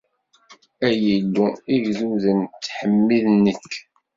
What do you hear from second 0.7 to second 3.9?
Ay Illu, igduden ttḥemmiden-k.